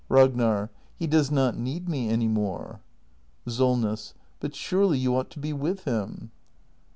Ragnab. 0.09 0.69
He 0.95 1.05
does 1.05 1.29
not 1.29 1.59
need 1.59 1.87
me 1.87 2.09
any 2.09 2.27
more. 2.27 2.81
SOLNESS. 3.47 4.15
But 4.39 4.55
surely 4.55 4.97
you 4.97 5.15
ought 5.15 5.29
to 5.29 5.39
be 5.39 5.53
with 5.53 5.83
him. 5.83 6.31